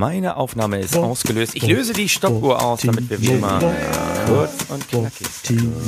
[0.00, 1.54] Meine Aufnahme ist ausgelöst.
[1.54, 3.60] Ich löse die Stoppuhr aus, damit wir wie immer
[4.26, 5.26] kurz und knackig.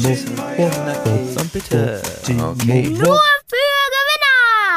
[0.04, 2.02] Kurz und bitte.
[2.28, 2.90] Okay.
[2.90, 3.71] Nur für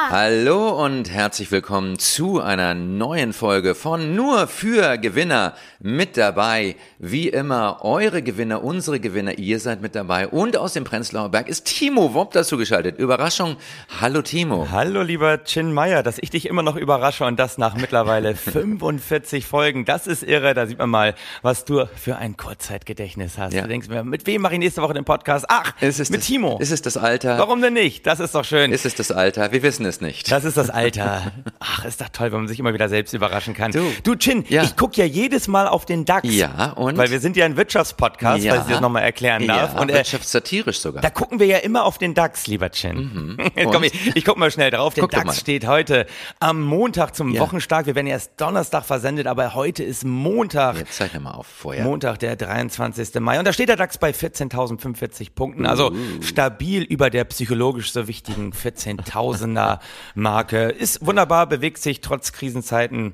[0.05, 0.11] Gewinner!
[0.11, 5.53] Hallo und herzlich willkommen zu einer neuen Folge von Nur für Gewinner.
[5.79, 10.27] Mit dabei, wie immer, eure Gewinner, unsere Gewinner, ihr seid mit dabei.
[10.27, 12.97] Und aus dem Prenzlauer Berg ist Timo Wopp dazu geschaltet.
[12.97, 13.57] Überraschung.
[14.01, 14.67] Hallo Timo.
[14.71, 19.45] Hallo lieber Chin Meyer, dass ich dich immer noch überrasche und das nach mittlerweile 45
[19.45, 19.85] Folgen.
[19.85, 20.53] Das ist irre.
[20.53, 23.53] Da sieht man mal, was du für ein Kurzzeitgedächtnis hast.
[23.53, 23.63] Ja.
[23.63, 25.45] Du denkst mir, mit wem mache ich nächste Woche den Podcast?
[25.49, 26.57] Ach, mit das, Timo.
[26.59, 27.37] Ist es das Alter?
[27.37, 28.05] Warum denn nicht?
[28.07, 28.71] Das ist doch schön.
[28.71, 29.51] Ist es das Alter?
[29.51, 30.04] Wir wissen es nicht.
[30.29, 31.31] Das ist das Alter.
[31.59, 33.71] Ach, ist doch toll, wenn man sich immer wieder selbst überraschen kann.
[33.71, 33.91] Du.
[34.03, 34.63] Du, Chin, Ja.
[34.63, 36.27] ich guck ja jedes Mal auf den DAX.
[36.31, 36.97] Ja, und?
[36.97, 38.53] Weil wir sind ja ein Wirtschaftspodcast, Ja.
[38.53, 39.73] weil ich das nochmal erklären darf.
[39.75, 41.01] Ja, und äh, wirtschaftssatirisch sogar.
[41.01, 43.37] da gucken wir ja immer auf den DAX, lieber Chin.
[43.55, 44.93] Jetzt komm, ich, ich guck mal schnell drauf.
[44.93, 46.05] Der Guck DAX steht heute
[46.39, 47.35] am Montag zum.
[47.37, 47.85] Wochenstart.
[47.85, 50.77] Wir werden erst Donnerstag versendet, aber heute ist Montag.
[50.77, 51.83] Jetzt zeichne mal auf vorher.
[51.83, 53.15] Montag, der 23.
[53.19, 53.39] Mai.
[53.39, 55.65] Und da steht der DAX bei 14.045 Punkten.
[55.65, 59.79] Also stabil über der psychologisch so wichtigen 14.000er
[60.13, 60.69] Marke.
[60.69, 63.13] Ist wunderbar, bewegt sich trotz Krisenzeiten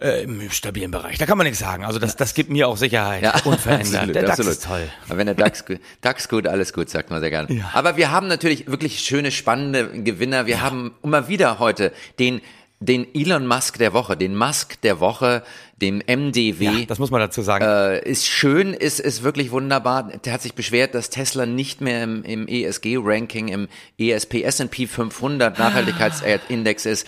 [0.00, 1.18] äh, im stabilen Bereich.
[1.18, 1.84] Da kann man nichts sagen.
[1.84, 3.22] Also das, das gibt mir auch Sicherheit.
[3.44, 3.94] Unverändert.
[3.94, 4.52] absolut, der DAX absolut.
[4.52, 4.88] ist toll.
[5.08, 5.64] Aber wenn der DAX,
[6.00, 7.64] DAX gut, alles gut, sagt man sehr gerne.
[7.72, 10.46] Aber wir haben natürlich wirklich schöne, spannende Gewinner.
[10.46, 12.40] Wir haben immer wieder heute den,
[12.80, 15.42] den Elon Musk der Woche, den Musk der Woche,
[15.76, 16.64] dem MDW.
[16.64, 17.64] Ja, das muss man dazu sagen.
[17.64, 20.04] Äh, ist schön, ist, ist wirklich wunderbar.
[20.24, 25.58] Der hat sich beschwert, dass Tesla nicht mehr im, im ESG-Ranking, im ESP S&P 500
[25.58, 27.06] Nachhaltigkeitsindex ist.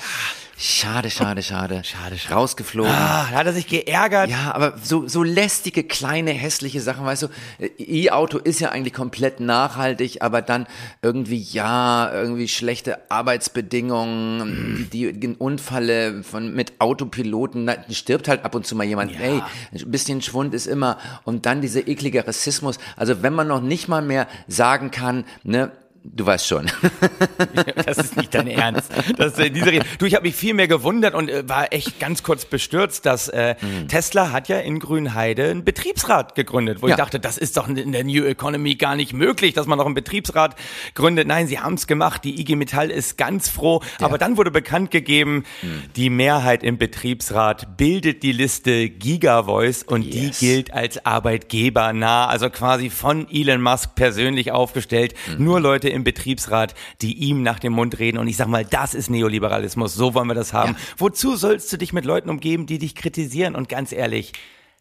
[0.58, 1.82] Schade, schade, schade.
[1.84, 2.34] Schade, schade.
[2.34, 2.92] Rausgeflogen.
[2.92, 4.30] ah, da hat er sich geärgert.
[4.30, 7.26] Ja, aber so, so lästige, kleine, hässliche Sachen, weißt du,
[7.58, 10.66] äh, E-Auto ist ja eigentlich komplett nachhaltig, aber dann
[11.00, 18.54] irgendwie, ja, irgendwie schlechte Arbeitsbedingungen, die, die Unfälle von, mit Autopiloten, da stirbt halt ab
[18.54, 22.78] und zu mal jemand, ey, ein bisschen Schwund ist immer, und dann dieser eklige Rassismus,
[22.96, 25.72] also wenn man noch nicht mal mehr sagen kann, ne,
[26.04, 26.70] du weißt schon.
[27.86, 28.90] Das ist nicht dein Ernst.
[29.16, 29.84] Das, äh, diese Rede.
[29.98, 33.28] Du, ich habe mich viel mehr gewundert und äh, war echt ganz kurz bestürzt, dass
[33.28, 33.88] äh, Mhm.
[33.88, 36.94] Tesla hat ja in Grünheide einen Betriebsrat gegründet, wo Ja.
[36.94, 39.84] ich dachte, das ist doch in der New Economy gar nicht möglich, dass man noch
[39.86, 40.56] einen Betriebsrat
[40.94, 41.26] gründet.
[41.28, 42.24] Nein, sie haben es gemacht.
[42.24, 43.82] Die IG Metall ist ganz froh.
[44.00, 45.82] Aber dann wurde bekannt gegeben, Mhm.
[45.96, 50.38] die Mehrheit im Betriebsrat bildet die Liste Gigavoice und Yes.
[50.38, 55.14] die gilt als arbeitgebernah, also quasi von Elon Musk persönlich aufgestellt.
[55.38, 55.44] Mhm.
[55.44, 58.18] Nur Leute im Betriebsrat, die ihm nach dem Mund reden.
[58.18, 59.94] Und ich sag mal, das ist Neoliberalismus.
[59.94, 60.72] So wollen wir das haben.
[60.72, 60.78] Ja.
[60.98, 63.54] Wozu sollst du dich mit Leuten umgeben, die dich kritisieren?
[63.54, 64.32] Und ganz ehrlich,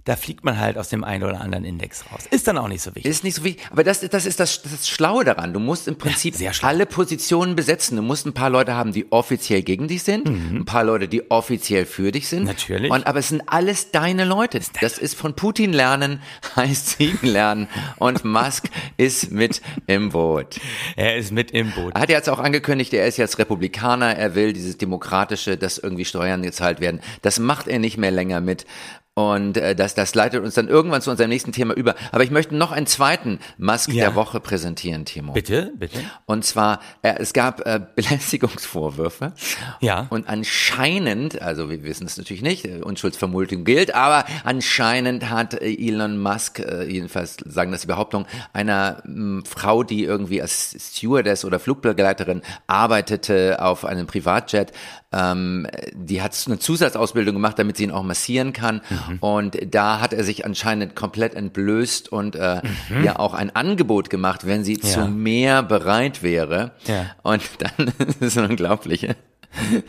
[0.06, 2.26] da fliegt man halt aus dem einen oder anderen Index raus.
[2.32, 3.06] Ist dann auch nicht so wichtig.
[3.06, 3.64] Ist nicht so wichtig.
[3.72, 5.54] Aber das, das ist das, das Schlaue daran.
[5.54, 6.70] Du musst im Prinzip sehr schlau.
[6.70, 7.98] alle Positionen besetzen.
[7.98, 11.30] Du musst ein paar Leute haben, die offiziell gegen dich sind, ein paar Leute, die
[11.30, 12.42] offiziell für dich sind.
[12.42, 12.48] Mhm.
[12.48, 12.92] Natürlich.
[12.92, 14.60] Und, aber es sind alles deine Leute.
[14.82, 16.22] Das ist von Putin lernen,
[16.56, 17.68] heißt Siegen lernen.
[17.98, 20.60] Und Musk ist mit im Boot.
[20.96, 21.94] Er ist mit im Boot.
[21.94, 25.78] Er hat ja jetzt auch angekündigt, er ist jetzt Republikaner, er will dieses Demokratische, dass
[25.78, 27.02] irgendwie Steuern gezahlt werden.
[27.22, 28.66] Das macht er nicht mehr länger mit.
[29.14, 31.96] Und äh, das, das leitet uns dann irgendwann zu unserem nächsten Thema über.
[32.14, 34.06] Aber ich möchte noch einen zweiten Musk Ja.
[34.06, 35.34] der Woche präsentieren, Timo.
[35.34, 36.00] Bitte, bitte.
[36.26, 39.34] Und zwar, äh, es gab äh, Belästigungsvorwürfe.
[39.82, 40.08] Ja.
[40.10, 45.74] Und anscheinend, also wir wissen es natürlich nicht, äh, Unschuldsvermutung gilt, aber anscheinend hat äh,
[45.74, 51.44] Elon Musk, äh, jedenfalls sagen das die Behauptung, einer mh, Frau, die irgendwie als Stewardess
[51.44, 54.72] oder Flugbegleiterin arbeitete auf einem Privatjet,
[55.14, 58.82] ähm, die hat eine Zusatzausbildung gemacht, damit sie ihn auch massieren kann.
[58.90, 59.18] Mhm.
[59.20, 63.04] Und da hat er sich anscheinend komplett entblößt und äh, Mhm.
[63.04, 66.72] ja auch ein Angebot gemacht, wenn sie zu mehr bereit wäre.
[66.86, 67.08] Ja.
[67.24, 69.08] Und dann, das ist unglaublich,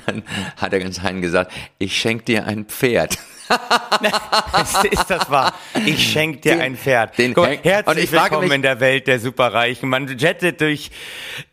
[0.07, 0.23] dann
[0.57, 3.19] hat er anscheinend gesagt, ich schenke dir ein Pferd.
[4.63, 5.53] ist, ist das wahr?
[5.87, 7.19] Ich schenk dir Den- ein Pferd.
[7.19, 9.89] den Guck, herzlich und ich willkommen mich- in der Welt der Superreichen.
[9.89, 10.91] Man jettet durch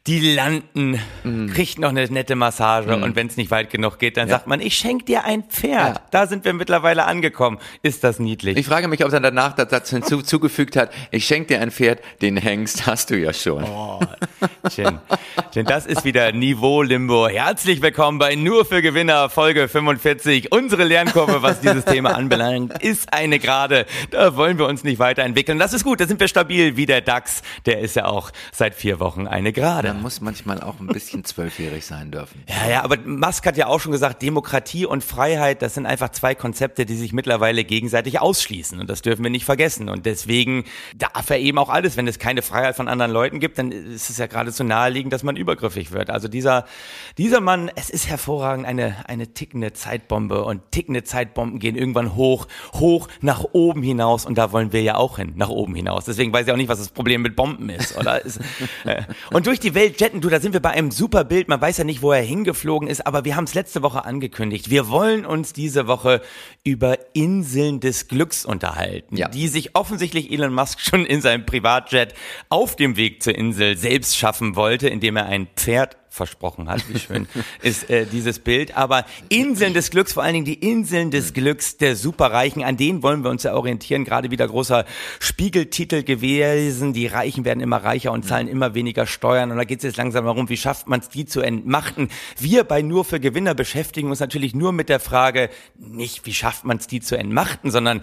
[0.07, 1.53] die Landen, Mhm.
[1.53, 4.59] kriegt noch eine nette Massage und wenn es nicht weit genug geht, dann sagt man,
[4.59, 5.69] ich schenk dir ein Pferd.
[5.95, 6.01] Ja.
[6.11, 7.59] Da sind wir mittlerweile angekommen.
[7.83, 8.57] Ist das niedlich?
[8.57, 11.99] Ich frage mich, ob er danach das Satz hinzugefügt hat, ich schenke dir ein Pferd,
[12.21, 13.63] den Hengst hast du ja schon.
[13.63, 13.99] Oh,
[14.69, 14.99] Chin.
[15.53, 17.27] Chin, das ist wieder Niveau Limbo.
[17.27, 20.51] Herzlich willkommen bei Nur für Gewinner Folge 45.
[20.51, 23.85] Unsere Lernkurve, was dieses Thema anbelangt, ist eine gerade.
[24.11, 25.59] Da wollen wir uns nicht weiterentwickeln.
[25.59, 27.41] Das ist gut, da sind wir stabil wie der DAX.
[27.65, 29.89] Der ist ja auch seit vier Wochen eine gerade.
[29.89, 32.43] Man muss manchmal auch ein bisschen zwölfjährig sein dürfen.
[32.47, 36.09] Ja, ja, aber Musk hat ja auch schon gesagt, Demokratie und Freiheit, das sind einfach
[36.09, 38.79] zwei Konzepte, die sich mittlerweile gegenseitig ausschließen.
[38.79, 39.89] Und das dürfen wir nicht vergessen.
[39.89, 40.65] Und deswegen
[40.95, 41.97] darf er eben auch alles.
[41.97, 45.23] Wenn es keine Freiheit von anderen Leuten gibt, dann ist es ja geradezu naheliegend, dass
[45.23, 46.09] man übergriffig wird.
[46.09, 46.65] Also dieser,
[47.17, 50.43] dieser Mann, es ist hervorragend, eine, eine tickende Zeitbombe.
[50.43, 54.95] Und tickende Zeitbomben gehen irgendwann hoch, hoch nach oben hinaus und da wollen wir ja
[54.95, 56.05] auch hin, nach oben hinaus.
[56.05, 58.23] Deswegen weiß ich auch nicht, was das Problem mit Bomben ist, oder?
[58.25, 61.47] äh, und durch die Welt jetten, du, da sind wir bei einem super Bild.
[61.47, 64.69] Man weiß ja nicht, wo er hingeflogen ist, aber wir haben es letzte Woche angekündigt.
[64.69, 66.21] Wir wollen uns diese Woche
[66.63, 69.29] über Inseln des Glücks unterhalten, Ja.
[69.29, 72.13] die sich offensichtlich Elon Musk schon in seinem Privatjet
[72.49, 76.87] auf dem Weg zur Insel selbst schaffen wollte, indem er ein Pferd versprochen hat.
[76.89, 77.27] Wie schön
[77.61, 78.75] ist äh, dieses Bild.
[78.75, 83.03] Aber Inseln des Glücks, vor allen Dingen die Inseln des Glücks der Superreichen, an denen
[83.03, 84.05] wollen wir uns ja orientieren.
[84.05, 84.85] Gerade wieder großer
[85.19, 86.93] Spiegeltitel gewesen.
[86.93, 89.51] Die Reichen werden immer reicher und zahlen immer weniger Steuern.
[89.51, 92.09] Und da geht es jetzt langsam darum, wie schafft man es, die zu entmachten.
[92.37, 96.65] Wir bei Nur für Gewinner beschäftigen uns natürlich nur mit der Frage, nicht wie schafft
[96.65, 98.01] man es, die zu entmachten, sondern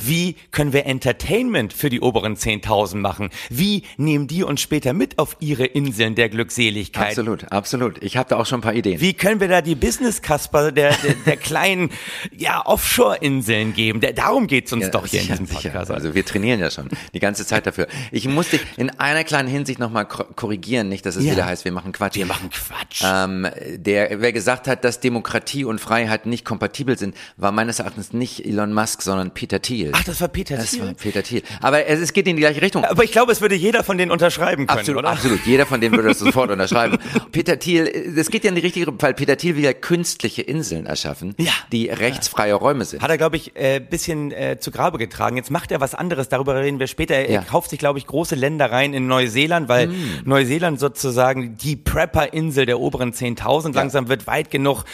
[0.00, 3.30] wie können wir Entertainment für die oberen 10.000 machen?
[3.50, 7.10] Wie nehmen die uns später mit auf ihre Inseln der Glückseligkeit?
[7.10, 8.02] Absolut, absolut.
[8.02, 9.00] Ich habe da auch schon ein paar Ideen.
[9.00, 11.90] Wie können wir da die Business-Kasper der, der, der kleinen
[12.36, 14.00] ja, Offshore-Inseln geben?
[14.00, 15.70] Der, darum geht's uns Ja, doch hier sicher, in diesem sicher.
[15.70, 15.90] Podcast.
[15.90, 17.86] Also wir trainieren ja schon die ganze Zeit dafür.
[18.10, 21.32] Ich muss dich in einer kleinen Hinsicht nochmal korrigieren, nicht, dass es Ja.
[21.32, 22.16] wieder heißt, wir machen Quatsch.
[22.16, 23.02] wir machen Quatsch.
[23.04, 23.46] Ähm,
[23.76, 28.44] der, wer gesagt hat, dass Demokratie und Freiheit nicht kompatibel sind, war meines Erachtens nicht
[28.44, 29.92] Elon Musk, sondern Peter Thiel.
[29.94, 30.82] Ach, das war Peter das Thiel?
[30.86, 31.42] war Peter Thiel.
[31.60, 32.84] Aber es, es geht in die gleiche Richtung.
[32.84, 35.10] Aber ich glaube, es würde jeder von denen unterschreiben können, Absolut, oder?
[35.10, 35.40] absolut.
[35.46, 36.98] Jeder von denen würde das sofort unterschreiben.
[37.36, 40.86] Peter Thiel, das geht ja in die richtige, weil Peter Thiel will ja künstliche Inseln
[40.86, 41.52] erschaffen, Ja.
[41.70, 43.02] die rechtsfreie Räume sind.
[43.02, 45.36] Hat er, glaube ich, äh, bisschen äh, zu Grabe getragen.
[45.36, 47.14] Jetzt macht er was anderes, darüber reden wir später.
[47.14, 47.42] Er Ja.
[47.42, 49.90] Kauft sich, glaube ich, große Ländereien in Neuseeland, weil
[50.24, 54.84] Neuseeland sozusagen die Prepper-Insel der oberen 10.000 langsam wird, weit genug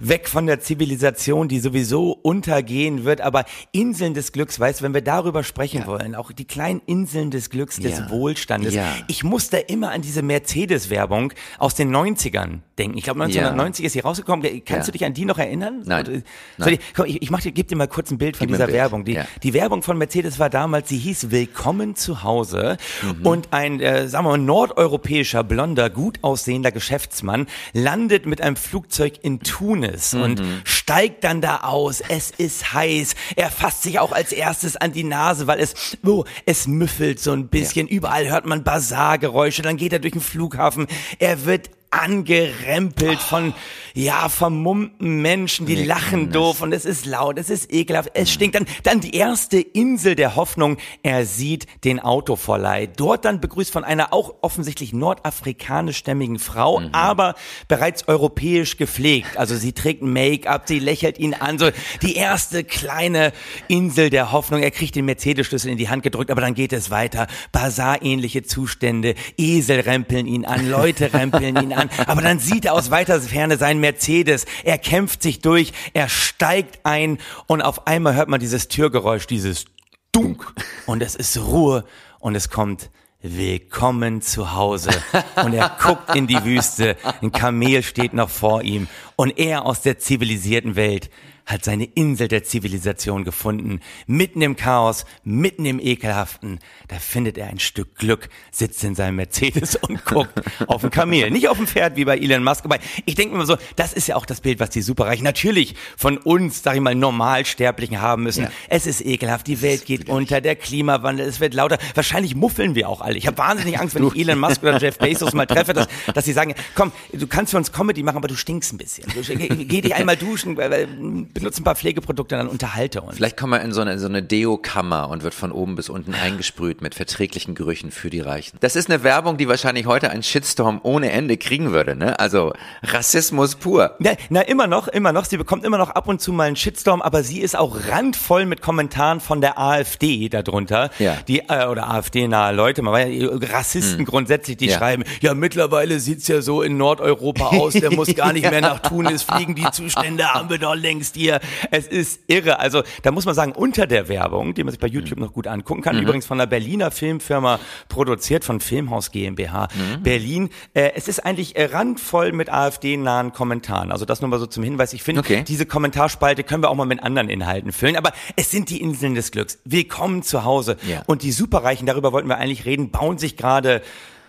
[0.00, 3.20] weg von der Zivilisation, die sowieso untergehen wird.
[3.20, 7.30] Aber Inseln des Glücks, weißt du, wenn wir darüber sprechen wollen, auch die kleinen Inseln
[7.30, 8.10] des Glücks, des Ja.
[8.10, 8.74] Wohlstandes.
[8.74, 8.92] Ja.
[9.06, 12.96] Ich muss da immer an diese Mercedes-Werbung aus den 90ern denken.
[12.98, 14.42] Ich glaube, 1990 ist sie rausgekommen.
[14.64, 14.92] Kannst Ja.
[14.92, 15.82] du dich an die noch erinnern?
[15.84, 16.24] Nein.
[16.58, 16.78] Nein.
[17.06, 18.72] Ich, ich, mach dir, geb dir mal kurz ein Bild von Gib dieser.
[18.72, 19.04] Werbung.
[19.04, 19.26] Die, Ja.
[19.42, 23.26] die Werbung von Mercedes war damals, sie hieß Willkommen zu Hause Mhm.
[23.26, 29.14] und ein, äh, sagen wir mal, nordeuropäischer, blonder, gut aussehender Geschäftsmann landet mit einem Flugzeug
[29.22, 30.60] in Tunis und Mhm.
[30.64, 32.00] steigt dann da aus.
[32.08, 33.14] Es ist heiß.
[33.36, 35.74] Er fasst sich auch als erstes an die Nase, weil es,
[36.04, 37.86] oh, es müffelt so ein bisschen.
[37.86, 39.62] Überall hört man Bazargeräusche.
[39.62, 40.86] Dann geht er durch den Flughafen.
[41.18, 43.54] Er wird angerempelt von,
[43.94, 48.30] ja, vermummten Menschen, die Wir lachen doof und es ist laut, es ist ekelhaft, es
[48.32, 48.54] stinkt.
[48.56, 52.86] Dann, dann die erste Insel der Hoffnung, er sieht den Autoverleih.
[52.86, 56.88] Dort dann begrüßt von einer auch offensichtlich nordafrikanischstämmigen Frau, Mhm.
[56.92, 57.34] aber
[57.68, 59.36] bereits europäisch gepflegt.
[59.36, 63.32] Also sie trägt Make-up, sie lächelt ihn an, so die erste kleine
[63.68, 64.62] Insel der Hoffnung.
[64.62, 67.26] Er kriegt den Mercedes-Schlüssel in die Hand gedrückt, aber dann geht es weiter.
[67.52, 72.90] Bazarähnliche Zustände, Esel rempeln ihn an, Leute rempeln ihn an, aber dann sieht er aus
[72.90, 74.46] weiter Ferne seinen Mercedes.
[74.64, 79.66] Er kämpft sich durch, er steigt ein und auf einmal hört man dieses Türgeräusch, dieses
[80.12, 80.52] Dunk
[80.86, 81.84] und es ist Ruhe
[82.18, 82.90] und es kommt
[83.24, 84.90] Willkommen zu Hause.
[85.36, 89.80] Und er guckt in die Wüste, ein Kamel steht noch vor ihm und er aus
[89.80, 91.08] der zivilisierten Welt
[91.46, 96.60] hat seine Insel der Zivilisation gefunden, mitten im Chaos, mitten im Ekelhaften.
[96.88, 100.32] Da findet er ein Stück Glück, sitzt in seinem Mercedes und guckt
[100.66, 101.30] auf ein Kamel.
[101.30, 102.64] Nicht auf ein Pferd wie bei Elon Musk.
[102.64, 105.74] Aber ich denke mir so, das ist ja auch das Bild, was die Superreichen natürlich
[105.96, 108.44] von uns, sag ich mal, Normalsterblichen haben müssen.
[108.44, 108.50] Ja.
[108.68, 111.78] Es ist ekelhaft, die Welt geht unter, der Klimawandel, es wird lauter.
[111.94, 113.16] Wahrscheinlich muffeln wir auch alle.
[113.18, 116.24] Ich habe wahnsinnig Angst, wenn ich Elon Musk oder Jeff Bezos mal treffe, dass, dass
[116.24, 119.06] sie sagen, komm, du kannst für uns Comedy machen, aber du stinkst ein bisschen.
[119.14, 120.88] Du, geh, geh dich einmal duschen, weil-
[121.34, 123.16] benutze ein paar Pflegeprodukte, dann unterhalte uns.
[123.16, 126.14] Vielleicht kommt man in so eine, so eine Deo-Kammer und wird von oben bis unten
[126.14, 128.58] eingesprüht mit verträglichen Gerüchen für die Reichen.
[128.60, 132.18] Das ist eine Werbung, die wahrscheinlich heute einen Shitstorm ohne Ende kriegen würde, ne?
[132.18, 133.94] Also Rassismus pur.
[133.98, 135.24] Na, na, immer noch, immer noch.
[135.24, 138.46] Sie bekommt immer noch ab und zu mal einen Shitstorm, aber sie ist auch randvoll
[138.46, 140.90] mit Kommentaren von der AfD darunter.
[140.98, 141.16] Ja.
[141.28, 144.72] Die, äh, oder AfD-nahe Leute, man weiß ja, Rassisten grundsätzlich, die Hm.
[144.72, 144.78] Ja.
[144.78, 148.78] schreiben, ja, mittlerweile sieht's ja so in Nordeuropa aus, der muss gar nicht mehr nach
[148.80, 151.40] Tunis fliegen, die Zustände haben wir doch längst hier.
[151.70, 152.58] Es ist irre.
[152.60, 155.46] Also, da muss man sagen, unter der Werbung, die man sich bei YouTube noch gut
[155.46, 159.68] angucken kann, übrigens von einer Berliner Filmfirma produziert, von Filmhaus GmbH
[160.02, 160.50] Berlin.
[160.74, 163.92] Äh, es ist eigentlich äh, randvoll mit AfD-nahen Kommentaren.
[163.92, 164.92] Also das nur mal so zum Hinweis.
[164.92, 165.44] Ich finde, Okay.
[165.46, 167.96] diese Kommentarspalte können wir auch mal mit anderen Inhalten füllen.
[167.96, 169.58] Aber es sind die Inseln des Glücks.
[169.64, 170.76] Willkommen zu Hause.
[170.88, 171.02] Ja.
[171.06, 173.82] Und die Superreichen, darüber wollten wir eigentlich reden, bauen sich gerade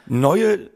[0.06, 0.70] neue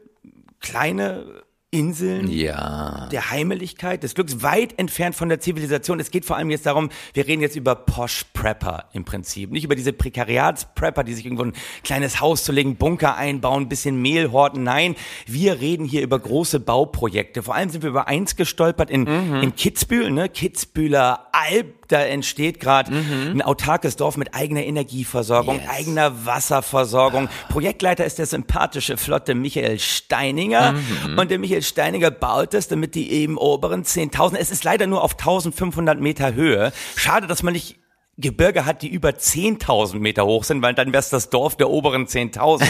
[0.60, 1.24] kleine
[1.70, 3.10] Inseln Ja.
[3.12, 6.00] der Heimeligkeit, des Glücks, weit entfernt von der Zivilisation.
[6.00, 9.50] Es geht vor allem jetzt darum, wir reden jetzt über Posh Prepper im Prinzip.
[9.50, 11.52] Nicht über diese Prekariats-Prepper, die sich irgendwo ein
[11.84, 14.62] kleines Haus zu legen, Bunker einbauen, ein bisschen Mehl horten.
[14.62, 14.96] Nein,
[15.26, 17.42] wir reden hier über große Bauprojekte.
[17.42, 19.42] Vor allem sind wir über eins gestolpert in, mhm.
[19.42, 20.30] in Kitzbühel, ne?
[20.30, 23.32] Kitzbühler Alb, da entsteht gerade mhm.
[23.34, 25.68] ein autarkes Dorf mit eigener Energieversorgung, yes.
[25.68, 27.28] eigener Wasserversorgung.
[27.48, 30.72] Projektleiter ist der sympathische, flotte Michael Steininger.
[30.72, 31.18] Mhm.
[31.18, 35.02] Und der Michael Steininger baut das, damit die eben oberen 10.000, es ist leider nur
[35.02, 36.72] auf 1500 Meter Höhe.
[36.96, 37.78] Schade, dass man nicht
[38.18, 41.70] Gebirge hat, die über 10.000 Meter hoch sind, weil dann wäre es das Dorf der
[41.70, 42.66] oberen 10.000.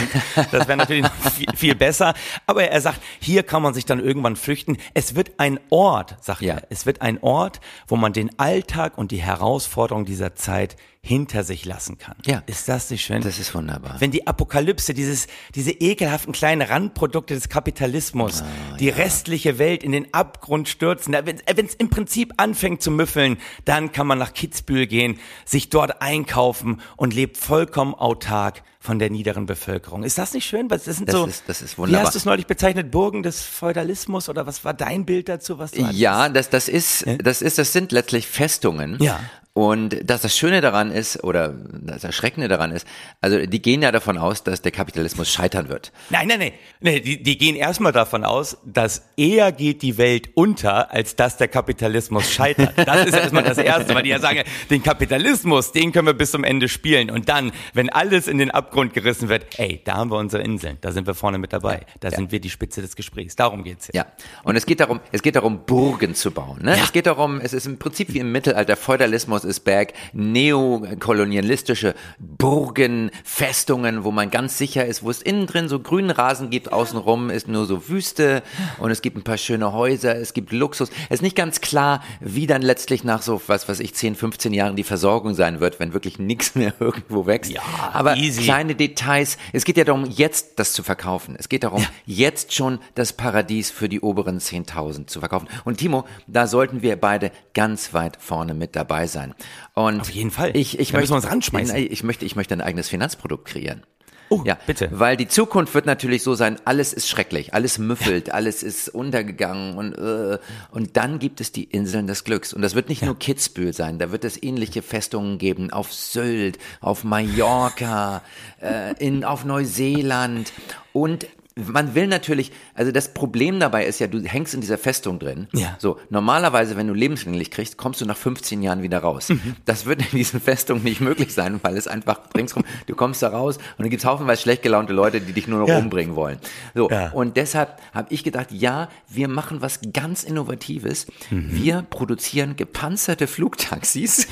[0.51, 2.13] Das wäre natürlich viel, viel, besser.
[2.45, 4.77] Aber er sagt, hier kann man sich dann irgendwann flüchten.
[4.93, 6.55] Es wird ein Ort, sagt ja.
[6.55, 11.43] er, es wird ein Ort, wo man den Alltag und die Herausforderungen dieser Zeit hinter
[11.43, 12.17] sich lassen kann.
[12.25, 12.43] Ja.
[12.45, 13.21] Ist das nicht schön?
[13.21, 13.95] Das ist wunderbar.
[13.99, 18.95] Wenn die Apokalypse, dieses, diese ekelhaften kleinen Randprodukte des Kapitalismus, oh, die ja.
[18.95, 24.07] restliche Welt in den Abgrund stürzen, wenn es im Prinzip anfängt zu müffeln, dann kann
[24.07, 30.03] man nach Kitzbühel gehen, sich dort einkaufen und lebt vollkommen autark von der niederen Bevölkerung.
[30.03, 30.69] Ist das nicht schön?
[30.69, 32.01] Das sind das so, ist, das ist wunderbar.
[32.01, 32.91] Wie hast du es neulich bezeichnet?
[32.91, 35.59] Burgen des Feudalismus oder was war dein Bild dazu?
[35.59, 38.97] Was du ja, das, das ist, das ist, das sind letztlich Festungen.
[39.01, 39.19] Ja.
[39.59, 42.87] Und dass das Schöne daran ist, oder das Erschreckende daran ist,
[43.19, 45.91] also die gehen ja davon aus, dass der Kapitalismus scheitern wird.
[46.09, 46.51] Nein, nein, nein.
[46.79, 51.35] nee die, die gehen erstmal davon aus, dass eher geht die Welt unter, als dass
[51.35, 52.69] der Kapitalismus scheitert.
[52.89, 56.31] Das ist erstmal das Erste, weil die ja sagen, den Kapitalismus, den können wir bis
[56.31, 57.11] zum Ende spielen.
[57.11, 60.77] Und dann, wenn alles in den Abgrund gerissen wird, ey, da haben wir unsere Inseln,
[60.79, 61.81] da sind wir vorne mit dabei.
[61.99, 62.15] Da ja.
[62.15, 63.35] sind wir die Spitze des Gesprächs.
[63.35, 63.99] Darum geht's ja.
[63.99, 64.05] Ja,
[64.43, 66.59] und es geht darum, es geht darum, Burgen zu bauen.
[66.63, 66.77] Ne?
[66.77, 66.83] Ja.
[66.83, 73.11] Es geht darum, es ist im Prinzip wie im Mittelalter, Feudalismus ist back, neokolonialistische Burgen,
[73.23, 77.29] Festungen, wo man ganz sicher ist, wo es innen drin so grünen Rasen gibt, außenrum
[77.29, 78.43] ist nur so Wüste
[78.79, 80.89] und es gibt ein paar schöne Häuser, es gibt Luxus.
[81.09, 84.53] Es ist nicht ganz klar, wie dann letztlich nach so, was weiß ich, 10, 15
[84.53, 87.51] Jahren die Versorgung sein wird, wenn wirklich nichts mehr irgendwo wächst.
[87.51, 87.61] Ja,
[87.93, 88.43] Aber easy.
[88.43, 89.37] kleine Details.
[89.53, 91.35] Es geht ja darum, jetzt das zu verkaufen.
[91.37, 91.89] Es geht darum, ja.
[92.05, 95.47] jetzt schon das Paradies für die oberen 10.000 zu verkaufen.
[95.65, 99.33] Und Timo, da sollten wir beide ganz weit vorne mit dabei sein.
[99.73, 100.55] Und Auf jeden Fall.
[100.55, 101.75] Ich, ich, möchte, uns ranschmeißen.
[101.75, 103.83] Ich möchte, ich möchte ein eigenes Finanzprodukt kreieren.
[104.31, 104.89] Oh, ja, bitte.
[104.91, 108.35] Weil die Zukunft wird natürlich so sein, alles ist schrecklich, alles müffelt, ja.
[108.35, 110.37] alles ist untergegangen und, äh,
[110.69, 112.53] und dann gibt es die Inseln des Glücks.
[112.53, 113.07] Und das wird nicht ja.
[113.07, 118.21] nur Kitzbühel sein, da wird es ähnliche Festungen geben auf Sylt, auf Mallorca,
[118.61, 120.53] äh, in, auf Neuseeland.
[120.93, 121.27] Und
[121.67, 125.47] man will natürlich, also das Problem dabei ist ja, du hängst in dieser Festung drin.
[125.53, 125.75] Ja.
[125.79, 129.29] So, normalerweise, wenn du lebenslänglich kriegst, kommst du nach 15 Jahren wieder raus.
[129.29, 129.55] Mhm.
[129.65, 133.29] Das wird in diesen Festungen nicht möglich sein, weil es einfach ringsrum, du kommst da
[133.29, 135.77] raus und dann gibt's haufenweise schlecht gelaunte Leute, die dich nur noch ja.
[135.77, 136.39] umbringen wollen.
[136.73, 137.11] So, ja.
[137.11, 141.07] und deshalb habe ich gedacht, ja, wir machen was ganz Innovatives.
[141.29, 141.49] Mhm.
[141.51, 144.27] Wir produzieren gepanzerte Flugtaxis.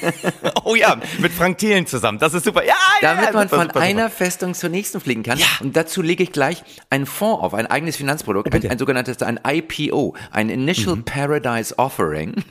[0.64, 2.18] oh ja, mit Frank Thielen zusammen.
[2.18, 2.64] Das ist super.
[2.64, 4.16] Ja, ja, Damit man super, von super, einer super.
[4.16, 5.38] Festung zur nächsten fliegen kann.
[5.38, 5.46] Ja.
[5.60, 9.40] Und dazu lege ich gleich einen Fonds auf, ein eigenes Finanzprodukt, ein, ein, sogenanntes, ein
[9.46, 11.04] IPO, ein Initial mhm.
[11.04, 12.34] Paradise Offering.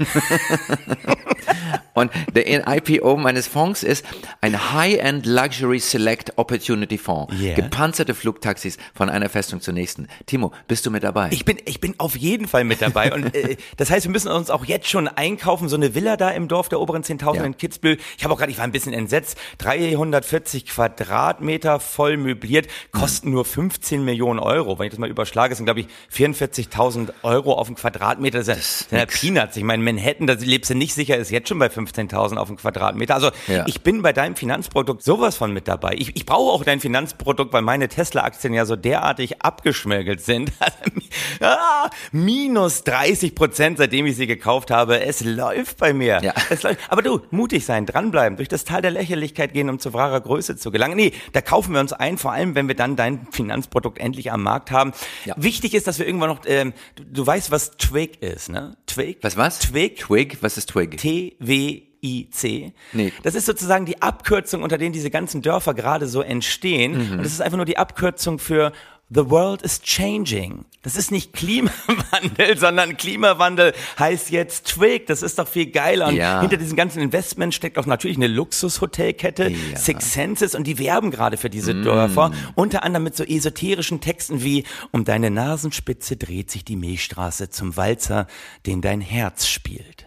[1.93, 4.05] Und der IPO meines Fonds ist
[4.39, 7.33] ein High-End Luxury Select Opportunity Fonds.
[7.39, 7.55] Yeah.
[7.55, 10.07] Gepanzerte Flugtaxis von einer Festung zur nächsten.
[10.25, 11.29] Timo, bist du mit dabei?
[11.31, 13.13] Ich bin, ich bin auf jeden Fall mit dabei.
[13.13, 15.67] Und äh, das heißt, wir müssen uns auch jetzt schon einkaufen.
[15.67, 17.43] So eine Villa da im Dorf der oberen 10.000 ja.
[17.43, 17.97] in Kitzbühel.
[18.17, 19.37] Ich habe auch gerade, ich war ein bisschen entsetzt.
[19.57, 23.33] 340 Quadratmeter voll möbliert, kosten mhm.
[23.33, 24.79] nur 15 Millionen Euro.
[24.79, 28.43] Wenn ich das mal überschlage, sind glaube ich 44.000 Euro auf dem Quadratmeter.
[28.43, 29.57] Das, sind ja Peanuts.
[29.57, 32.57] Ich meine, Manhattan, da lebst du nicht sicher, ist jetzt schon bei 15.000 auf dem
[32.57, 33.15] Quadratmeter.
[33.15, 33.65] Also ja.
[33.67, 35.95] ich bin bei deinem Finanzprodukt sowas von mit dabei.
[35.97, 40.51] Ich, ich brauche auch dein Finanzprodukt, weil meine Tesla-Aktien ja so derartig abgeschmirgelt sind.
[41.41, 45.01] ah, minus 30 Prozent, seitdem ich sie gekauft habe.
[45.01, 46.19] Es läuft bei mir.
[46.21, 46.33] Ja.
[46.49, 46.79] Es läuft.
[46.89, 50.55] Aber du, mutig sein, dranbleiben, durch das Tal der Lächerlichkeit gehen, um zu wahrer Größe
[50.55, 50.95] zu gelangen.
[50.95, 54.43] Nee, da kaufen wir uns ein, vor allem wenn wir dann dein Finanzprodukt endlich am
[54.43, 54.91] Markt haben.
[55.25, 55.35] Ja.
[55.37, 58.77] Wichtig ist, dass wir irgendwann noch, ähm, du, du weißt, was Twig ist, ne?
[58.87, 59.17] Twig.
[59.21, 59.59] Was was?
[59.59, 59.97] Twig.
[59.97, 60.37] Twig.
[60.41, 60.97] Was ist Twig?
[60.97, 62.73] T-W IC.
[62.93, 63.13] Nee.
[63.23, 66.93] Das ist sozusagen die Abkürzung, unter denen diese ganzen Dörfer gerade so entstehen.
[66.93, 67.11] Mhm.
[67.13, 68.71] Und das ist einfach nur die Abkürzung für
[69.13, 70.63] The world is changing.
[70.83, 75.05] Das ist nicht Klimawandel, sondern Klimawandel heißt jetzt Twig.
[75.05, 76.07] Das ist doch viel geiler.
[76.07, 76.39] Und ja.
[76.39, 79.77] hinter diesen ganzen Investments steckt auch natürlich eine Luxushotelkette, ja.
[79.77, 81.83] Six Senses, und die werben gerade für diese mm.
[81.83, 82.31] Dörfer.
[82.55, 87.75] Unter anderem mit so esoterischen Texten wie, um deine Nasenspitze dreht sich die Milchstraße zum
[87.75, 88.27] Walzer,
[88.65, 90.05] den dein Herz spielt.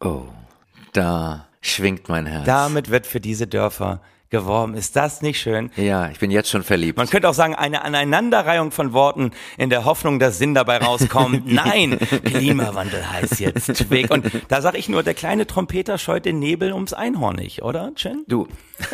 [0.00, 0.22] Oh.
[0.94, 2.46] Da schwingt mein Herz.
[2.46, 4.74] Damit wird für diese Dörfer geworben.
[4.74, 5.70] Ist das nicht schön?
[5.76, 6.96] Ja, ich bin jetzt schon verliebt.
[6.96, 11.46] Man könnte auch sagen, eine Aneinanderreihung von Worten in der Hoffnung, dass Sinn dabei rauskommt.
[11.52, 14.10] Nein, Klimawandel heißt jetzt Twig.
[14.10, 17.92] Und da sage ich nur, der kleine Trompeter scheut den Nebel ums Einhorn nicht, oder,
[17.94, 18.24] Chen?
[18.28, 18.46] du,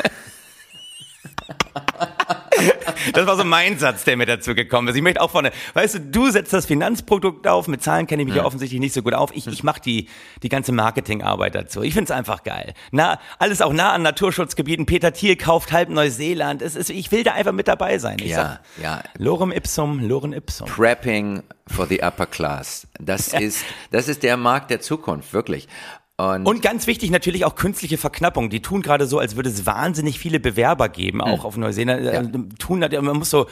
[3.13, 4.97] Das war so mein Satz, der mir dazu gekommen ist.
[4.97, 8.29] Ich möchte auch vorne, weißt du, du setzt das Finanzprodukt auf, mit Zahlen kenne ich
[8.29, 9.31] mich ja offensichtlich nicht so gut auf.
[9.35, 10.09] Ich, ich mache die,
[10.43, 11.83] die ganze Marketingarbeit dazu.
[11.83, 12.75] Ich find's einfach geil.
[12.91, 14.87] Na, alles auch nah an Naturschutzgebieten.
[14.87, 16.63] Peter Thiel kauft halb Neuseeland.
[16.63, 18.17] Es ist, ich will da einfach mit dabei sein.
[18.21, 19.03] Ich ja, sag, ja.
[19.19, 20.69] Lorem ipsum, lorem ipsum.
[20.69, 22.87] Prepping for the upper class.
[23.01, 25.69] Das ist, das ist der Markt der Zukunft, wirklich.
[26.19, 28.49] Und, Und ganz wichtig natürlich auch künstliche Verknappung.
[28.49, 32.07] Die tun gerade so, als würde es wahnsinnig viele Bewerber geben, auch auf Neuseeland.
[32.07, 33.47] Äh, Tun, man muss so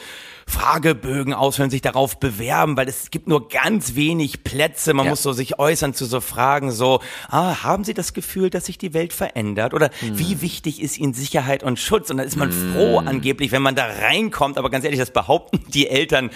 [0.47, 4.95] Fragebögen ausfüllen, sich darauf bewerben, weil es gibt nur ganz wenig Plätze.
[4.95, 5.11] Man Ja.
[5.11, 8.79] muss so sich äußern zu so Fragen so, ah, haben Sie das Gefühl, dass sich
[8.79, 9.75] die Welt verändert?
[9.75, 10.17] Oder Hm.
[10.17, 12.09] wie wichtig ist Ihnen Sicherheit und Schutz?
[12.09, 14.57] Und dann ist man froh angeblich, wenn man da reinkommt.
[14.57, 16.31] Aber ganz ehrlich, das behaupten die Eltern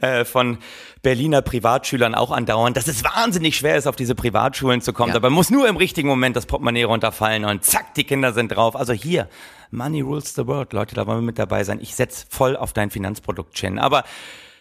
[0.00, 0.56] äh, von
[1.04, 5.10] Berliner Privatschülern auch andauernd, dass es wahnsinnig schwer ist, auf diese Privatschulen zu kommen.
[5.10, 5.16] Ja.
[5.16, 8.48] Aber man muss nur im richtigen Moment das Portemonnaie runterfallen und zack, die Kinder sind
[8.48, 8.74] drauf.
[8.74, 9.28] Also hier,
[9.70, 11.78] Money rules the world, Leute, da wollen wir mit dabei sein.
[11.80, 13.78] Ich setz voll auf dein Finanzprodukt, Chen.
[13.78, 14.02] Aber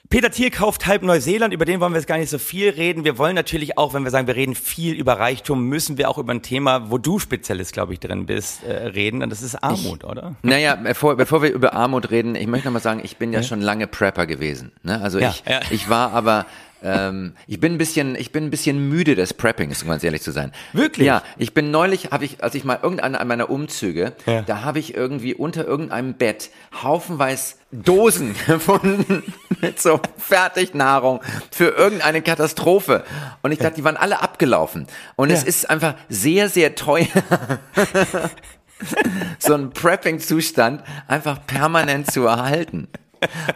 [0.10, 3.04] Peter Thiel kauft halb Neuseeland, über den wollen wir jetzt gar nicht so viel reden.
[3.04, 6.18] Wir wollen natürlich auch, wenn wir sagen, wir reden viel über Reichtum, müssen wir auch
[6.20, 9.24] über ein Thema, wo du Spezialist, glaube ich, drin bist, äh, reden.
[9.24, 10.36] Und das ist Armut, oder?
[10.44, 13.42] naja, bevor, bevor wir über Armut reden, ich möchte noch mal sagen, ich bin ja
[13.42, 14.72] schon lange Prepper gewesen.
[14.84, 15.02] Ne?
[15.02, 15.62] Also Ja, ich, ja.
[15.72, 16.46] ich war aber,
[16.84, 20.22] ähm, ich bin ein bisschen, ich bin ein bisschen müde des Preppings, um ganz ehrlich
[20.22, 20.52] zu sein.
[20.74, 21.08] Wirklich?
[21.08, 24.42] Ja, ich bin neulich, habe ich, als ich mal irgendeiner meiner Umzüge, Ja.
[24.42, 26.50] da habe ich irgendwie unter irgendeinem Bett
[26.84, 29.24] haufenweise Dosen gefunden
[29.62, 31.22] mit so Fertignahrung
[31.52, 33.04] für irgendeine Katastrophe.
[33.42, 34.88] Und ich dachte, die waren alle abgelaufen.
[35.16, 35.48] Und es Ja.
[35.48, 37.08] ist einfach sehr, sehr teuer
[39.40, 42.88] so einen Prepping-Zustand einfach permanent zu erhalten.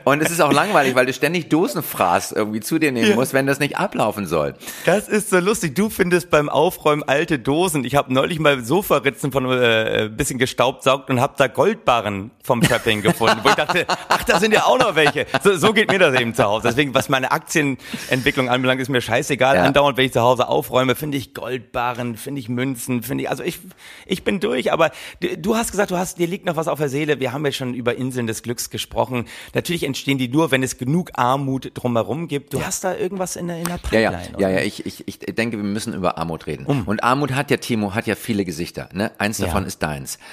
[0.04, 3.48] Und es ist auch langweilig, weil du ständig Dosenfraß irgendwie zu dir nehmen musst, wenn
[3.48, 4.56] das nicht ablaufen soll.
[4.86, 5.76] Das ist so lustig.
[5.76, 7.84] Du findest beim Aufräumen alte Dosen.
[7.84, 12.32] Ich habe neulich mal Sofaritzen von äh, ein bisschen gestaubt saugt und habe da Goldbarren
[12.44, 15.26] vom Trapping gefunden, wo ich dachte, ach, da sind ja auch noch welche.
[15.44, 16.68] So, so geht mir das eben zu Hause.
[16.68, 19.56] Deswegen, was meine Aktienentwicklung anbelangt, ist mir scheißegal.
[19.58, 19.64] Ja.
[19.64, 23.44] Andauernd, wenn ich zu Hause aufräume, finde ich Goldbarren, finde ich Münzen, finde ich, also
[23.44, 23.60] ich,
[24.06, 24.72] ich bin durch.
[24.72, 27.20] Aber du, du hast gesagt, du hast, dir liegt noch was auf der Seele.
[27.20, 29.26] Wir haben ja schon über Inseln des Glücks gesprochen.
[29.58, 32.54] Natürlich entstehen die nur, wenn es genug Armut drumherum gibt.
[32.54, 34.12] Du hast da irgendwas in der, in der Ja, Pipeline.
[34.12, 34.50] ja, ja, oder?
[34.52, 36.68] ja, ich, ich, ich denke, wir müssen über Armut reden.
[36.68, 38.88] Und Armut hat ja, Timo, hat ja viele Gesichter.
[38.94, 39.10] Ne?
[39.18, 39.48] Eins Ja.
[39.48, 40.20] davon ist deins.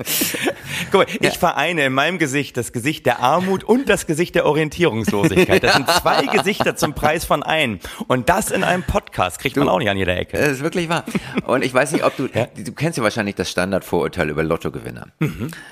[0.90, 4.44] Guck mal, ich vereine in meinem Gesicht das Gesicht der Armut und das Gesicht der
[4.46, 5.62] Orientierungslosigkeit.
[5.62, 7.78] Das sind zwei Gesichter zum Preis von einem.
[8.08, 10.36] Und das in einem Podcast kriegt man auch nicht an jeder Ecke.
[10.36, 11.04] Das ist wirklich wahr.
[11.46, 15.06] Und ich weiß nicht, ob du, du kennst ja wahrscheinlich das Standardvorurteil über Lottogewinner.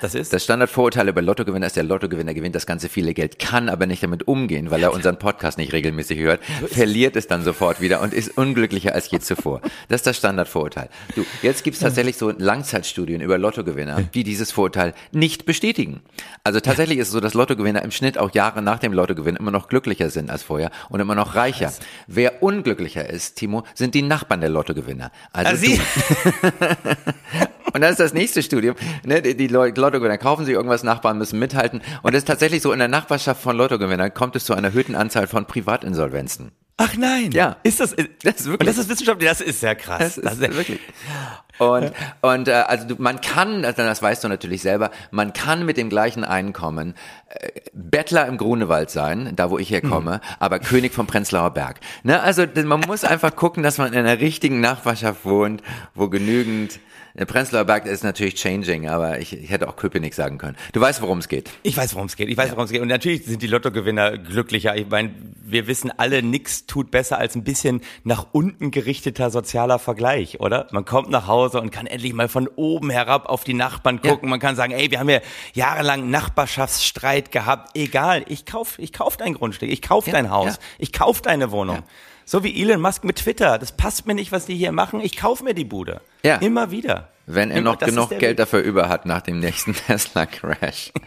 [0.00, 3.68] Das ist Das Standardvorurteil über Lottogewinner ist, der Lottogewinner gewinnt das ganze viele Geld, kann
[3.68, 7.80] aber nicht damit umgehen, weil er unseren Podcast nicht regelmäßig hört, verliert es dann sofort
[7.80, 9.60] wieder und ist unglücklicher als je zuvor.
[9.88, 10.88] Das ist das Standardvorurteil.
[11.16, 16.00] Du, jetzt gibt's tatsächlich so Langzeitstudien über Lottogewinner, die dieses Vorurteil nicht bestätigen.
[16.44, 19.50] Also tatsächlich ist es so, dass Lottogewinner im Schnitt auch Jahre nach dem Lottogewinn immer
[19.50, 21.72] noch glücklicher sind als vorher und immer noch reicher.
[22.06, 25.10] Wer unglücklicher ist, Timo, sind die Nachbarn der Lottogewinner.
[25.32, 25.58] Also du.
[25.58, 25.80] Sie,
[27.74, 28.76] Und das ist das nächste Studium.
[29.04, 31.82] Ne, die, Lottogewinner kaufen sich irgendwas, Nachbarn müssen mithalten.
[32.02, 34.94] Und es ist tatsächlich so, in der Nachbarschaft von Lottogewinnern kommt es zu einer erhöhten
[34.94, 36.52] Anzahl von Privatinsolvenzen.
[36.78, 37.30] Ach nein.
[37.32, 37.56] Ja.
[37.62, 40.18] Ist das, Das ist wirklich- und das ist wissenschaftlich, das ist sehr krass.
[40.22, 40.80] Das ist wirklich.
[41.58, 45.66] Und, und äh, also du, man kann, also das weißt du natürlich selber, man kann
[45.66, 46.94] mit dem gleichen Einkommen
[47.28, 51.80] äh, Bettler im Grunewald sein, da wo ich herkomme, aber König vom Prenzlauer Berg.
[52.04, 52.20] Ne?
[52.20, 55.62] Also man muss einfach gucken, dass man in einer richtigen Nachbarschaft wohnt,
[55.94, 56.78] wo genügend
[57.26, 60.56] Prenzlauer Berg ist natürlich changing, aber ich, ich hätte auch Köpenick sagen können.
[60.72, 61.50] Du weißt, worum es geht.
[61.62, 62.28] Ich weiß, worum es geht.
[62.28, 62.80] Ich weiß, worum es geht.
[62.80, 64.76] Und natürlich sind die Lottogewinner glücklicher.
[64.76, 69.78] Ich meine, wir wissen alle, nix tut besser als ein bisschen nach unten gerichteter sozialer
[69.78, 70.68] Vergleich, oder?
[70.70, 74.28] Man kommt nach Hause und kann endlich mal von oben herab auf die Nachbarn gucken.
[74.28, 75.20] Man kann sagen, ey, wir haben ja
[75.54, 77.76] jahrelang Nachbarschaftsstreit gehabt.
[77.76, 80.58] Egal, ich kauf, ich kauf dein Grundstück, ich kauf Ja, dein Haus, ja.
[80.78, 81.82] ich kauf deine Wohnung.
[82.30, 83.56] So wie Elon Musk mit Twitter.
[83.56, 85.00] Das passt mir nicht, was die hier machen.
[85.00, 86.02] Ich kauf mir die Bude.
[86.22, 86.36] Ja.
[86.36, 87.08] Immer wieder.
[87.24, 88.36] Wenn er Immer- noch genug Geld Weg.
[88.36, 90.92] dafür über hat nach dem nächsten Tesla-Crash.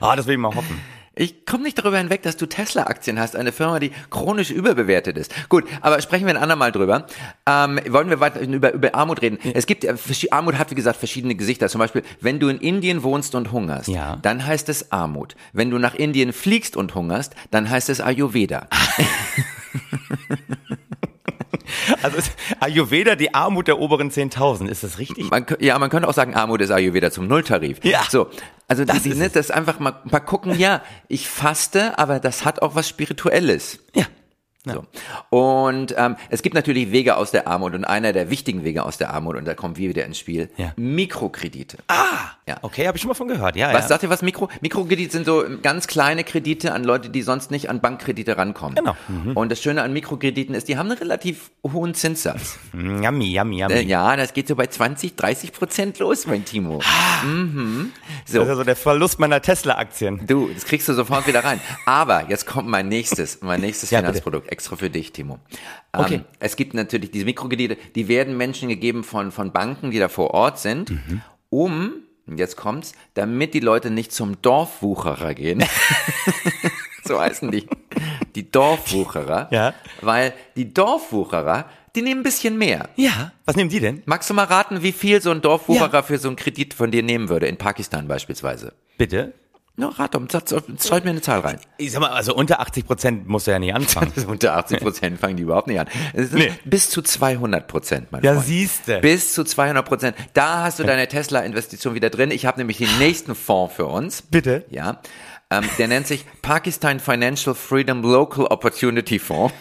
[0.00, 0.80] Ah, das will ich mal hoffen.
[1.18, 5.32] Ich komme nicht darüber hinweg, dass du Tesla-Aktien hast, eine Firma, die chronisch überbewertet ist.
[5.48, 7.06] Gut, aber sprechen wir ein andermal drüber.
[7.46, 9.38] Ähm, wollen wir weiter über, über Armut reden?
[9.54, 9.94] Es gibt, äh,
[10.30, 11.70] Armut hat wie gesagt verschiedene Gesichter.
[11.70, 14.18] Zum Beispiel, wenn du in Indien wohnst und hungerst, Ja.
[14.20, 15.36] dann heißt es Armut.
[15.54, 18.68] Wenn du nach Indien fliegst und hungerst, dann heißt es Ayurveda.
[22.06, 25.30] Also ist Ayurveda die Armut der oberen 10.000, ist das richtig?
[25.30, 27.84] Man, ja, man könnte auch sagen, Armut ist Ayurveda zum Nulltarif.
[27.84, 28.02] Ja.
[28.08, 28.28] So.
[28.68, 32.44] Also Das die, ist ne, das einfach mal, mal gucken, ja, ich faste, aber das
[32.44, 33.78] hat auch was Spirituelles.
[33.94, 34.04] Ja.
[34.74, 34.84] So.
[35.30, 38.98] Und ähm, es gibt natürlich Wege aus der Armut und einer der wichtigen Wege aus
[38.98, 40.72] der Armut, und da kommen wir wieder ins Spiel, Ja.
[40.76, 41.78] Mikrokredite.
[41.88, 42.56] Ah, Ja.
[42.62, 43.56] okay, habe ich schon mal von gehört.
[43.56, 43.88] Ja, Was ja.
[43.88, 44.22] sagt ihr was?
[44.22, 48.74] Mikro, Mikrokredite sind so ganz kleine Kredite an Leute, die sonst nicht an Bankkredite rankommen.
[48.76, 48.96] Genau.
[49.34, 52.58] Und das Schöne an Mikrokrediten ist, die haben einen relativ hohen Zinssatz.
[52.72, 53.74] Mm, Yummy, yummy, yummy.
[53.74, 56.80] Äh, ja, das geht so bei 20, 30 Prozent los, mein Timo.
[57.24, 57.92] Mhm.
[58.24, 58.38] So.
[58.38, 60.26] Das ist also der Verlust meiner Tesla-Aktien.
[60.26, 61.60] Du, das kriegst du sofort wieder rein.
[61.86, 64.12] Aber jetzt kommt mein nächstes, mein nächstes Ja, bitte.
[64.56, 65.38] Extra für dich, Timo.
[65.92, 66.14] Okay.
[66.14, 70.08] Ähm, es gibt natürlich diese Mikrokredite, die werden Menschen gegeben von, von Banken, die da
[70.08, 71.20] vor Ort sind, Mhm.
[71.50, 71.92] um,
[72.26, 75.62] jetzt kommt's, damit die Leute nicht zum Dorfwucherer gehen.
[77.04, 77.66] so heißen die.
[78.34, 79.48] Die Dorfwucherer.
[79.50, 79.74] Ja.
[80.00, 82.88] Weil die Dorfwucherer, die nehmen ein bisschen mehr.
[82.96, 83.32] Ja.
[83.44, 84.02] Was nehmen Sie denn?
[84.06, 86.02] Magst du mal raten, wie viel so ein Dorfwucherer Ja.
[86.02, 88.72] für so einen Kredit von dir nehmen würde, in Pakistan beispielsweise?
[88.96, 89.34] Bitte?
[89.78, 91.58] Ja, rat doch, sag- schreib mir eine Zahl rein.
[91.76, 94.10] Ich sag mal, also unter 80 Prozent muss er ja nicht anfangen.
[94.26, 95.86] Unter 80 Prozent fangen die überhaupt nicht an.
[96.32, 96.50] Nee.
[96.64, 99.00] Bis zu 200 Prozent, mein Ja, siehste.
[99.00, 100.16] Bis zu 200 Prozent.
[100.32, 102.30] Da hast du deine Tesla-Investition wieder drin.
[102.30, 104.22] Ich habe nämlich den nächsten Fonds für uns.
[104.22, 104.64] Bitte?
[104.70, 105.00] Ja.
[105.50, 109.54] Ähm, der nennt sich Pakistan Financial Freedom Local Opportunity Fonds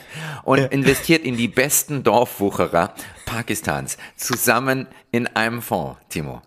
[0.44, 2.94] und investiert in die besten Dorfwucherer
[3.26, 6.42] Pakistans zusammen in einem Fonds, Timo.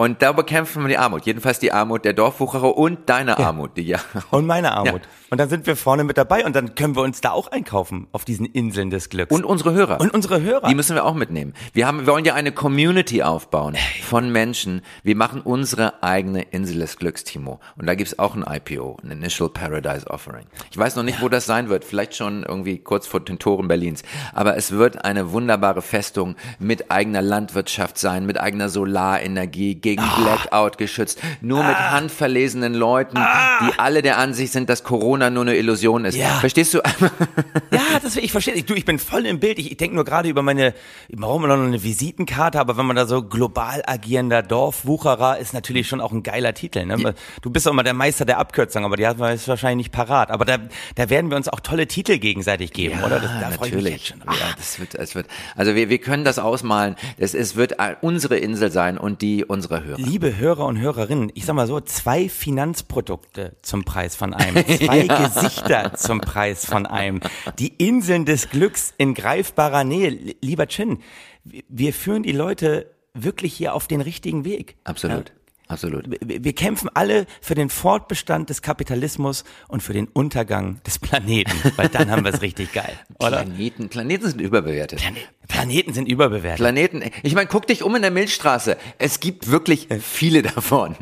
[0.00, 1.26] Und da bekämpfen wir die Armut.
[1.26, 3.98] Jedenfalls die Armut der Dorfwucherer und deine Armut, die ja.
[4.30, 5.02] Und meine Armut.
[5.02, 5.08] Ja.
[5.28, 8.08] Und dann sind wir vorne mit dabei und dann können wir uns da auch einkaufen
[8.12, 9.30] auf diesen Inseln des Glücks.
[9.30, 10.00] Und unsere Hörer.
[10.00, 10.68] Und unsere Hörer.
[10.68, 11.52] Die müssen wir auch mitnehmen.
[11.74, 14.80] Wir haben, wir wollen ja eine Community aufbauen von Menschen.
[15.02, 17.60] Wir machen unsere eigene Insel des Glücks, Timo.
[17.76, 20.46] Und da gibt's auch ein IPO, ein Initial Paradise Offering.
[20.70, 21.84] Ich weiß noch nicht, wo das sein wird.
[21.84, 24.02] Vielleicht schon irgendwie kurz vor den Toren Berlins.
[24.32, 30.20] Aber es wird eine wunderbare Festung mit eigener Landwirtschaft sein, mit eigener Solarenergie, gegen Ah.
[30.20, 35.56] Blackout geschützt, nur mit handverlesenen Leuten, die alle der Ansicht sind, dass Corona nur eine
[35.56, 36.14] Illusion ist.
[36.16, 36.18] Ah.
[36.18, 36.28] Ja.
[36.40, 36.80] Verstehst du?
[37.72, 38.54] Ja, das ich verstehe.
[38.54, 39.58] Ich, du, ich bin voll im Bild.
[39.58, 40.74] Ich, ich denke nur gerade über meine,
[41.08, 46.00] warum noch eine Visitenkarte, aber wenn man da so global agierender Dorfwucherer ist natürlich schon
[46.00, 46.84] auch ein geiler Titel.
[46.84, 47.14] Ne?
[47.42, 49.92] Du bist auch immer der Meister der Abkürzung, aber die hat man jetzt wahrscheinlich nicht
[49.92, 50.30] parat.
[50.30, 50.58] Aber da,
[50.96, 53.20] da werden wir uns auch tolle Titel gegenseitig geben, oder?
[53.20, 54.22] Das, da freue ich mich jetzt schon.
[54.26, 55.26] Ah, Ja, das wird, es wird,
[55.56, 56.96] also wir, wir können das ausmalen.
[57.18, 59.44] Es, es wird unsere Insel sein und die
[59.84, 59.98] Hörer.
[59.98, 65.06] Liebe Hörer und Hörerinnen, ich sag mal so, zwei Finanzprodukte zum Preis von einem, zwei
[65.24, 67.20] Gesichter zum Preis von einem,
[67.58, 70.34] die Inseln des Glücks in greifbarer Nähe.
[70.40, 70.98] Lieber Chin,
[71.44, 74.76] wir führen die Leute wirklich hier auf den richtigen Weg.
[74.84, 75.32] Absolut.
[75.70, 76.04] Absolut.
[76.10, 81.52] Wir wir kämpfen alle für den Fortbestand des Kapitalismus und für den Untergang des Planeten,
[81.76, 83.44] weil dann haben wir es richtig geil, oder?
[83.44, 84.98] Planeten, Planeten sind überbewertet.
[85.00, 85.16] Plane-
[85.50, 86.58] Planeten sind überbewertet.
[86.58, 88.76] Planeten, ich meine, guck dich um in der Milchstraße.
[88.98, 90.94] Es gibt wirklich viele davon.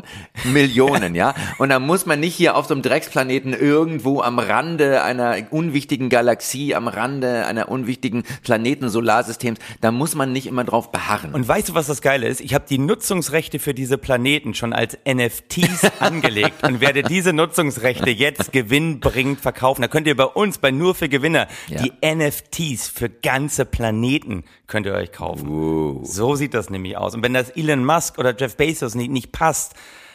[0.45, 1.35] Millionen, ja.
[1.59, 6.09] Und da muss man nicht hier auf so einem Drecksplaneten irgendwo am Rande einer unwichtigen
[6.09, 11.35] Galaxie, am Rande einer unwichtigen Planeten-Solarsystems, da muss man nicht immer drauf beharren.
[11.35, 12.41] Und weißt du, was das Geile ist?
[12.41, 18.11] Ich habe die Nutzungsrechte für diese Planeten schon als NFTs angelegt und werde diese Nutzungsrechte
[18.11, 19.83] jetzt gewinnbringend verkaufen.
[19.83, 21.83] Da könnt ihr bei uns, bei Nur für Gewinner, Ja.
[21.83, 26.05] die NFTs für ganze Planeten könnt ihr euch kaufen.
[26.05, 27.15] So sieht das nämlich aus.
[27.15, 29.75] Und wenn das Elon Musk oder Jeff Bezos nicht, nicht passt,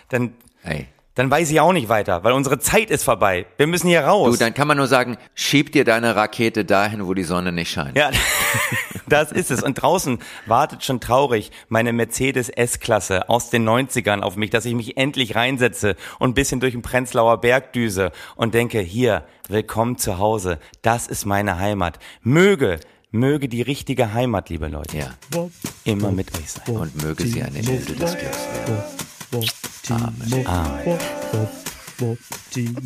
[0.09, 0.87] dann, Ey.
[1.15, 3.45] Dann weiß ich auch nicht weiter, weil unsere Zeit ist vorbei.
[3.57, 4.31] Wir müssen hier raus.
[4.31, 7.69] Du, dann kann man nur sagen, schieb dir deine Rakete dahin, wo die Sonne nicht
[7.71, 7.95] scheint.
[7.95, 8.09] Ja,
[9.07, 9.61] das ist es.
[9.61, 14.73] Und draußen wartet schon traurig meine Mercedes S-Klasse aus den 90ern auf mich, dass ich
[14.73, 19.97] mich endlich reinsetze und ein bisschen durch den Prenzlauer Berg düse und denke, hier, willkommen
[19.97, 20.57] zu Hause.
[20.81, 21.99] Das ist meine Heimat.
[22.21, 22.79] Möge,
[23.11, 25.13] möge die richtige Heimat, liebe Leute, Ja.
[25.83, 26.75] immer mit euch sein.
[26.75, 28.83] Und möge sie eine Insel des Glücks werden.
[29.89, 30.99] Amen.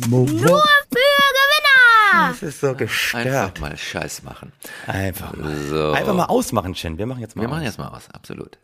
[0.04, 2.28] Nur für Gewinner!
[2.30, 3.26] Das ist so gestört.
[3.26, 4.52] Einfach mal Scheiß machen.
[4.86, 5.56] Einfach mal.
[5.68, 5.92] So.
[5.92, 6.98] Einfach mal ausmachen, Chin.
[6.98, 7.54] Wir machen jetzt mal Wir aus.
[7.54, 8.58] machen jetzt mal aus, absolut.